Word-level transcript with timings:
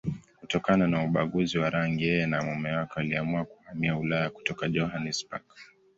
Kutokana 0.39 0.87
na 0.87 1.03
ubaguzi 1.03 1.57
wa 1.57 1.69
rangi, 1.69 2.03
yeye 2.05 2.25
na 2.25 2.43
mume 2.43 2.71
wake 2.75 2.93
waliamua 2.95 3.45
kuhamia 3.45 3.97
Ulaya 3.97 4.29
kutoka 4.29 4.69
Johannesburg. 4.69 5.41